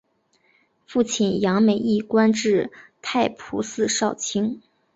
[0.87, 2.71] 父亲杨美益官至
[3.03, 4.63] 太仆寺少卿。